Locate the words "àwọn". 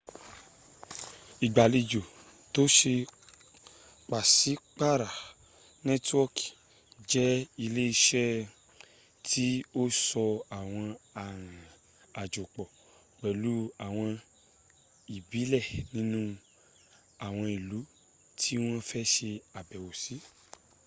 10.59-10.85, 13.87-14.11, 17.25-17.45